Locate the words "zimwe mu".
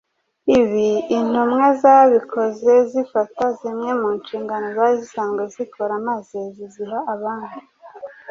3.59-4.09